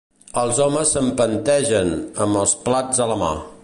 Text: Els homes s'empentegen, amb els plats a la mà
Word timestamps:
Els 0.43 0.61
homes 0.65 0.93
s'empentegen, 0.95 1.95
amb 2.27 2.43
els 2.45 2.59
plats 2.67 3.05
a 3.07 3.13
la 3.15 3.25
mà 3.27 3.35